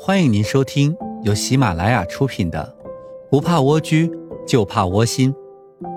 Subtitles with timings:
[0.00, 2.74] 欢迎您收听由喜马拉雅出品的
[3.30, 4.10] 《不怕蜗居
[4.48, 5.32] 就怕窝心》，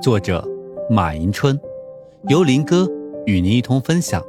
[0.02, 0.48] 作者
[0.92, 1.60] 马迎春，
[2.30, 2.88] 由林哥
[3.26, 4.24] 与您一同分享。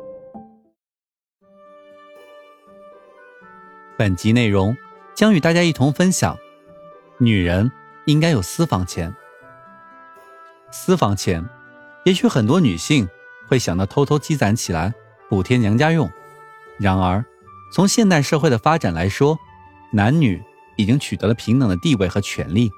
[3.99, 4.75] 本集内容
[5.15, 6.39] 将与大家一同分享：
[7.19, 7.71] 女人
[8.07, 9.15] 应该有私房钱。
[10.71, 11.45] 私房钱，
[12.07, 13.07] 也许很多女性
[13.47, 14.95] 会想到偷偷积攒起来
[15.29, 16.11] 补贴娘家用。
[16.79, 17.25] 然而，
[17.73, 19.39] 从现代社会的发展来说，
[19.93, 20.43] 男女
[20.77, 22.71] 已经取得了平等的地位和权利，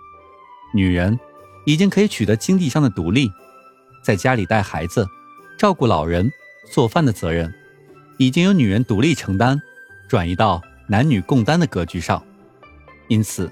[0.75, 1.19] 女人
[1.65, 3.31] 已经可以取得经济上的独立，
[4.05, 5.07] 在家里带孩子、
[5.59, 6.31] 照顾老人、
[6.71, 7.53] 做饭的责任，
[8.19, 9.61] 已经由女人独立承担，
[10.09, 12.23] 转移到男女共担的格局上。
[13.09, 13.51] 因此，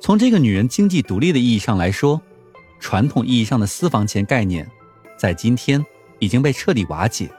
[0.00, 2.20] 从这个女人经济独立的意义上来说，
[2.78, 4.68] 传统意义上的私房钱概念，
[5.16, 5.84] 在今天
[6.18, 7.30] 已经被彻底瓦解。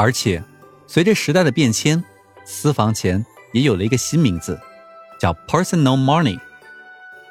[0.00, 0.42] 而且，
[0.86, 2.02] 随着时代的变迁，
[2.46, 3.22] 私房钱
[3.52, 4.58] 也有了一个新名字，
[5.18, 6.40] 叫 personal money，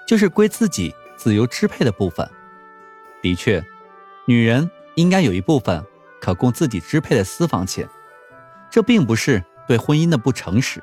[0.08, 2.30] 就是归自己自由支配的部分。
[3.24, 3.66] 的确，
[4.28, 5.84] 女人应该有一部分
[6.22, 7.90] 可供自己支配的私房钱，
[8.70, 10.80] 这并不是对婚姻的不诚实，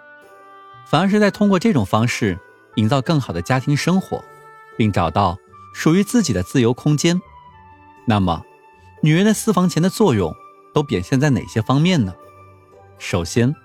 [0.88, 2.36] 反而是在通过这种方式
[2.74, 4.24] 营造更好的家庭生活，
[4.76, 5.38] 并找到。
[5.72, 7.20] 属于自己的自由空间，
[8.06, 8.42] 那么，
[9.02, 10.34] 女人的私房钱的作用
[10.76, 12.14] 都表现在哪些方面呢？
[12.98, 13.56] 首先，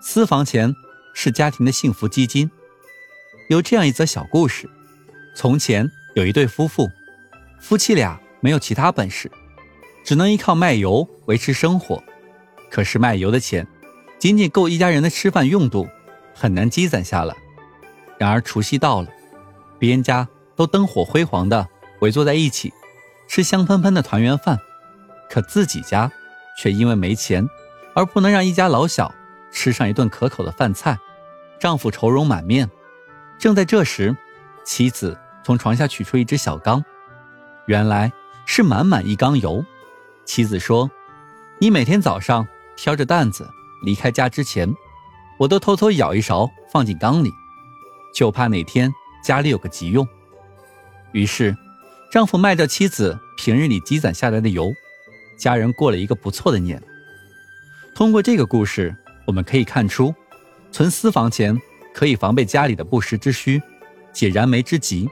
[0.00, 0.72] 私房钱
[1.12, 2.48] 是家庭的幸福基金。
[3.48, 4.70] 有这样一则小故事：
[5.34, 6.88] 从前有一对夫妇，
[7.58, 9.28] 夫妻俩没有其他本事，
[10.04, 12.00] 只能依靠卖油维持生活。
[12.70, 13.66] 可是卖油的钱
[14.20, 15.88] 仅仅够一家人的吃饭用度，
[16.32, 17.34] 很难积攒下来。
[18.18, 19.08] 然而除夕到了，
[19.80, 20.28] 别人家。
[20.54, 21.66] 都灯火辉煌的
[22.00, 22.72] 围坐在一起，
[23.26, 24.58] 吃香喷喷的团圆饭，
[25.30, 26.12] 可自己家
[26.56, 27.48] 却因为没钱
[27.94, 29.14] 而不能让一家老小
[29.50, 30.98] 吃上一顿可口的饭菜，
[31.58, 32.70] 丈夫愁容满面。
[33.38, 34.16] 正在这时，
[34.64, 36.84] 妻子从床下取出一只小缸，
[37.66, 38.12] 原来
[38.46, 39.64] 是满满一缸油。
[40.24, 40.90] 妻子说
[41.58, 42.46] ：“你每天早上
[42.76, 43.48] 挑着担子
[43.84, 44.72] 离开家之前，
[45.38, 47.32] 我都偷偷舀一勺放进缸里，
[48.14, 48.92] 就怕哪天
[49.24, 50.06] 家里有个急用。”
[51.12, 51.56] 于是，
[52.12, 54.72] 丈夫卖掉妻子平日里积攒下来的油，
[55.42, 56.80] 家人过了一个不错的年。
[57.96, 58.94] 通过这个故事，
[59.26, 60.14] 我们可以看出，
[60.70, 61.60] 存私房钱
[61.92, 63.60] 可以防备家里的不时之需，
[64.12, 65.10] 解燃眉之急。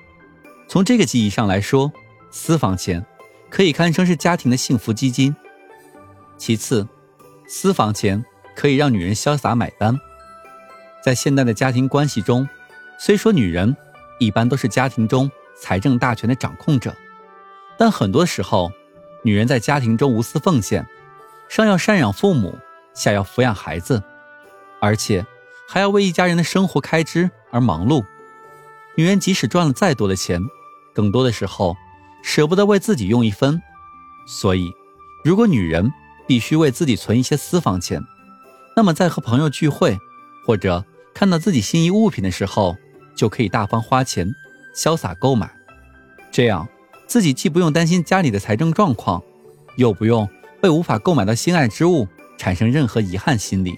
[0.69, 1.93] 从这个意义上来说，
[2.31, 3.05] 私房钱
[3.49, 5.35] 可以堪称是家庭的幸福基金。
[6.39, 6.87] 其次，
[7.49, 8.25] 私房钱
[8.55, 9.99] 可以让女人潇洒买单。
[11.03, 12.49] 在现代的家庭关系中，
[13.01, 13.77] 虽说女人
[14.21, 15.29] 一般都是家庭中。
[15.63, 16.97] 财政大权的掌控者，
[17.77, 18.73] 但很多时候，
[19.23, 20.87] 女人在家庭中无私奉献，
[21.49, 22.59] 上要赡养父母，
[22.95, 24.03] 下要抚养孩子，
[24.81, 25.25] 而且
[25.69, 28.05] 还要为一家人的生活开支而忙碌。
[28.97, 30.41] 女人即使赚了再多的钱，
[30.95, 31.77] 更多的时候
[32.23, 33.61] 舍不得为自己用一分。
[34.27, 34.73] 所以，
[35.25, 35.93] 如果女人
[36.27, 38.03] 必须为自己存一些私房钱，
[38.77, 39.99] 那么在和朋友聚会
[40.47, 42.77] 或者看到自己心仪物品的时候，
[43.15, 44.33] 就可以大方花钱。
[44.73, 45.51] 潇洒购买，
[46.31, 46.67] 这样
[47.11, 49.21] 自己既不用担心家里的财政状况，
[49.75, 50.29] 又不用
[50.63, 52.07] 为无法购买到心爱之物
[52.39, 53.77] 产生任何遗憾心理，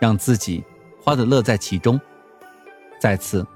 [0.00, 0.64] 让自己
[1.00, 2.00] 花得乐在其中。
[3.00, 3.46] 再次，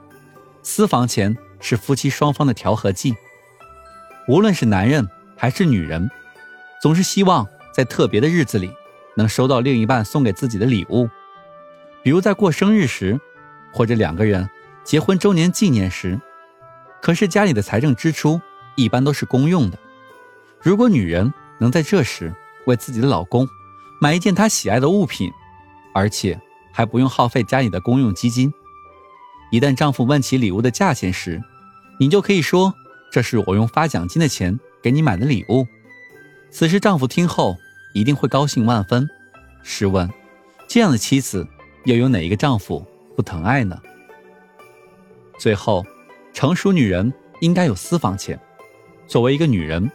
[0.62, 3.12] 私房钱是夫妻双方的调和剂。
[4.28, 5.04] 无论是男人
[5.36, 6.08] 还是女人，
[6.80, 8.70] 总是希望在特别的日子里
[9.16, 11.10] 能收到另一半送给自己的礼物，
[12.04, 13.20] 比如在过生日时，
[13.72, 14.48] 或者两个人
[14.84, 16.20] 结婚周年纪念时。
[17.00, 18.40] 可是家里的财政支出
[18.76, 19.78] 一般都是公用的，
[20.60, 22.34] 如果女人能在这时
[22.66, 23.48] 为自己的老公
[24.00, 25.30] 买一件他喜爱的物品，
[25.94, 26.40] 而且
[26.72, 28.52] 还不用耗费家里的公用基金，
[29.50, 31.40] 一旦丈夫问起礼物的价钱时，
[31.98, 32.72] 你就可以说
[33.10, 35.66] 这是我用发奖金的钱给你买的礼物。
[36.50, 37.56] 此时丈夫听后
[37.94, 39.08] 一定会高兴万分。
[39.62, 40.10] 试问，
[40.68, 41.46] 这样的妻子
[41.84, 42.84] 又有哪一个丈夫
[43.16, 43.80] 不疼爱呢？
[45.38, 45.84] 最后。
[46.34, 48.40] 成熟女人应该有私房钱。
[49.12, 49.92] 作为一个女人，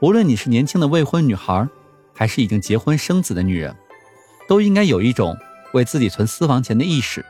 [0.00, 1.66] 无论你是年轻的未婚女孩，
[2.14, 3.74] 还是已经结婚生子的女人，
[4.46, 5.34] 都应该有一种
[5.72, 7.24] 为自己存私房钱的意识。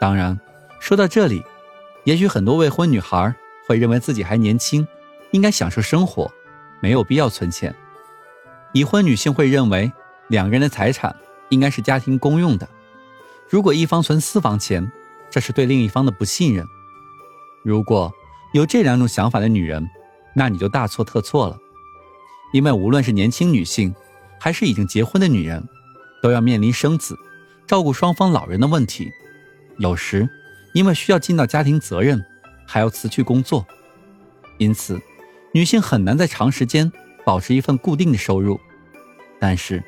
[0.00, 0.40] 当然，
[0.80, 1.44] 说到这里，
[2.04, 3.34] 也许很多未婚女孩
[3.66, 4.88] 会认为自己还年轻，
[5.32, 6.32] 应该享受生活，
[6.80, 7.74] 没有必要存钱。
[8.72, 9.92] 已婚女性会认为，
[10.28, 11.14] 两个人的财产
[11.50, 12.66] 应该是家庭公用的。
[13.50, 14.90] 如果一方存私房钱，
[15.28, 16.64] 这是对另一方的不信任。
[17.62, 18.10] 如果
[18.54, 19.86] 有这两种想法的女人，
[20.38, 21.58] 那你就大错特错了。
[22.52, 23.92] 因为无论是年轻女性，
[24.38, 25.68] 还是已经结婚的女人，
[26.22, 27.18] 都要面临生子、
[27.66, 29.10] 照顾双方老人的问题，
[29.78, 30.28] 有时
[30.74, 32.24] 因为需要尽到家庭责任，
[32.64, 33.66] 还要辞去工作，
[34.58, 35.00] 因此
[35.52, 36.90] 女性很难在长时间
[37.24, 38.60] 保持一份固定的收入。
[39.40, 39.82] 但是，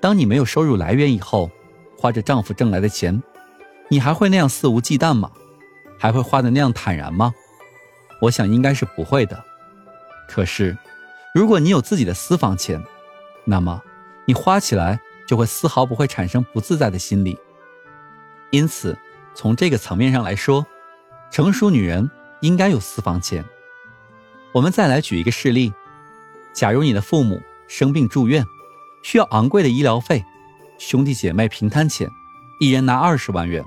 [0.00, 1.50] 当你没有收入来源以后，
[1.98, 3.22] 花着丈夫挣来的钱，
[3.88, 5.32] 你还会那样肆无忌惮吗？
[5.98, 7.32] 还会花的那样坦然吗？
[8.20, 9.42] 我想应该是不会的。
[10.28, 10.76] 可是，
[11.34, 12.82] 如果你有自己的私房钱，
[13.44, 13.82] 那么
[14.26, 17.38] 你花起来就会丝毫不会产生不自在的心理。
[18.50, 18.96] 因此，
[19.34, 20.66] 从这个层面上来说，
[21.30, 22.10] 成熟女人
[22.40, 23.44] 应该有私房钱。
[24.52, 25.72] 我们再来举一个事例：
[26.52, 28.44] 假如你的父母生病住院，
[29.02, 30.24] 需要昂贵的医疗费。
[30.78, 32.08] 兄弟姐妹平摊钱，
[32.60, 33.64] 一人拿二十万元，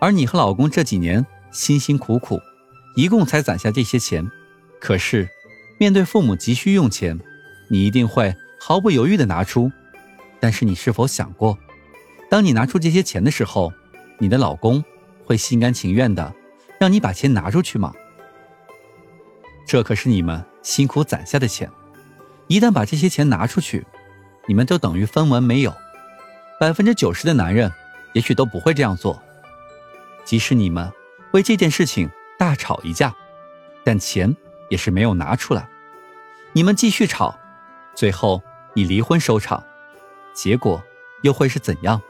[0.00, 2.40] 而你和老公这几年辛辛苦苦，
[2.96, 4.28] 一共才攒下这些钱。
[4.80, 5.28] 可是，
[5.78, 7.18] 面对父母急需用钱，
[7.68, 9.70] 你一定会毫不犹豫地拿出。
[10.40, 11.58] 但是，你是否想过，
[12.30, 13.72] 当你拿出这些钱的时候，
[14.18, 14.84] 你的老公
[15.24, 16.34] 会心甘情愿地
[16.78, 17.92] 让你把钱拿出去吗？
[19.66, 21.70] 这可是你们辛苦攒下的钱，
[22.46, 23.86] 一旦把这些钱拿出去，
[24.46, 25.74] 你们就等于分文没有。
[26.60, 27.72] 百分之九十的男人，
[28.12, 29.20] 也许都不会这样做。
[30.24, 30.92] 即使你们
[31.32, 33.14] 为这件事情大吵一架，
[33.82, 34.36] 但钱
[34.68, 35.68] 也是没有拿出来。
[36.52, 37.38] 你们继续吵，
[37.94, 38.42] 最后
[38.74, 39.62] 以离婚收场，
[40.34, 40.82] 结果
[41.22, 42.00] 又会是怎样？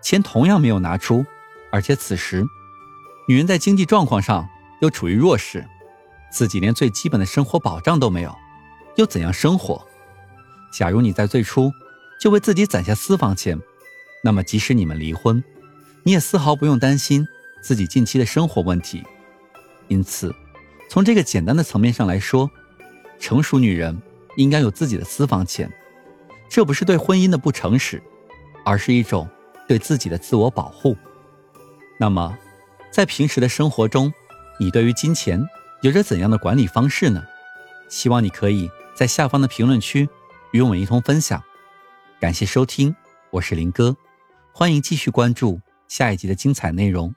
[0.00, 1.24] 钱同样没有拿出，
[1.70, 2.44] 而且此时，
[3.28, 4.48] 女人在经济状况上
[4.80, 5.66] 又处于弱势，
[6.30, 8.34] 自己连最基本的生活保障都没有，
[8.96, 9.86] 又怎样生活？
[10.72, 11.72] 假如你在最初。
[12.18, 13.60] 就为自己攒下私房钱，
[14.24, 15.44] 那么即使你们离婚，
[16.02, 17.28] 你也丝毫不用担心
[17.60, 19.04] 自己近期的生活问题。
[19.88, 20.34] 因此，
[20.88, 22.50] 从这个简单的层面上来说，
[23.18, 24.00] 成熟女人
[24.36, 25.70] 应该有自己的私房钱。
[26.48, 28.02] 这不是对婚姻的不诚实，
[28.64, 29.28] 而是一种
[29.66, 30.96] 对自己的自我保护。
[31.98, 32.38] 那么，
[32.90, 34.12] 在平时的生活中，
[34.58, 35.44] 你对于金钱
[35.82, 37.22] 有着怎样的管理方式呢？
[37.88, 40.08] 希望你可以在下方的评论区
[40.52, 41.42] 与我们一同分享。
[42.20, 42.94] 感谢收听，
[43.30, 43.96] 我是林哥，
[44.52, 47.14] 欢迎继续关注下一集的精彩内容。